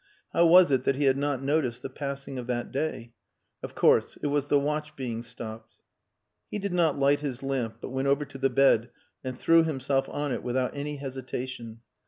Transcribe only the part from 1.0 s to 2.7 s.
had not noticed the passing of